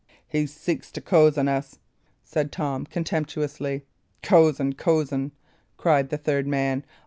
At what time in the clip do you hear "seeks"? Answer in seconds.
0.47-0.87